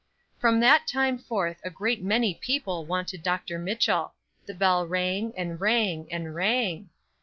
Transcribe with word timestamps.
From 0.39 0.61
that 0.61 0.87
time 0.87 1.19
forth 1.19 1.57
a 1.63 1.69
great 1.69 2.01
many 2.01 2.33
people 2.33 2.87
wanted 2.87 3.21
Dr. 3.21 3.59
Mitchell. 3.59 4.15
The 4.47 4.55
bell 4.55 4.83
rang, 4.87 5.31
and 5.37 5.61
rang, 5.61 6.07
and 6.09 6.33
rang. 6.33 6.89